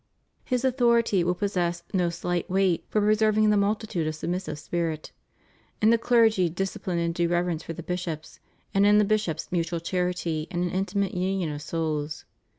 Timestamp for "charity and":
9.79-10.63